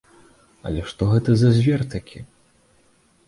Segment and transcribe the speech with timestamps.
[0.69, 2.19] Але што гэта за звер такі?